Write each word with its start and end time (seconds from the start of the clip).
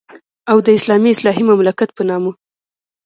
او 0.51 0.57
د 0.65 0.67
اسلامي 0.77 1.09
اصلاحي 1.13 1.43
مملکت 1.51 1.89
په 1.93 2.03
نامه. 2.09 2.31